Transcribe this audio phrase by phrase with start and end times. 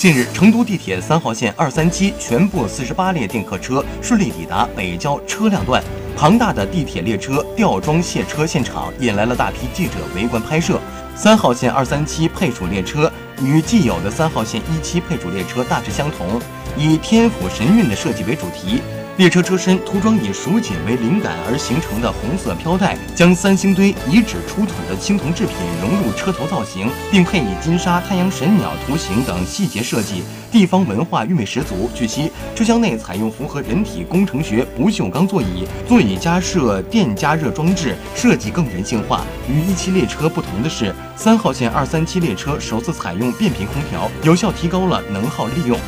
[0.00, 5.84] 近日，成都地铁三号线二三七全部四十八列电客车顺利抵达北郊车辆段。
[6.16, 10.80] 庞大的地铁列车吊装卸车现场引来了大批记者围观拍摄。
[11.14, 16.40] 三号线二三七配属列车与既有的三号线一期配属列车大致相同，
[16.78, 18.80] 以天府神韵的设计为主题。
[19.16, 31.90] 列车车身涂装以蜀锦为灵感而形成的红色飘带，将三星堆遗址出土的青铜制品融入车头造型，并配以金沙、太阳神鸟图形等细节设计，地方文化韵味十足。
[31.94, 39.22] 据悉，车厢内采用符合人体工程学不锈钢座椅，座椅加设电加热装置，设计更人性化。
[39.46, 45.78] 与一期列车不同的是，三号线二三七列车首次采用变频空调，有效提高了能耗利用。